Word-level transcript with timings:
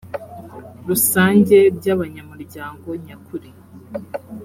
rusange 0.87 1.57
bya 1.77 1.91
abanyamuryango 1.95 2.87
nyakuri 3.05 3.49